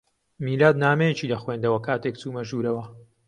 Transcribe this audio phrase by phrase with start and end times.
[0.45, 2.83] میلاد نامەیەکی دەخوێندەوە کاتێک چوومە ژوورەوە.